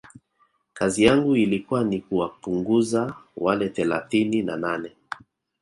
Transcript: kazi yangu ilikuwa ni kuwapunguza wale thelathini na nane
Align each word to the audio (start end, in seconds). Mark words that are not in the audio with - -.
kazi 0.73 1.03
yangu 1.03 1.35
ilikuwa 1.35 1.83
ni 1.83 1.99
kuwapunguza 2.01 3.15
wale 3.37 3.69
thelathini 3.69 4.41
na 4.43 4.57
nane 4.57 4.91